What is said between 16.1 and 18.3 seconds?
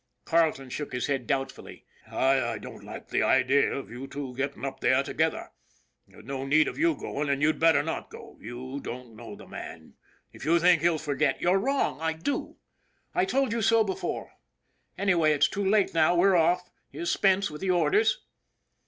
we're off. Here's Spence with the orders."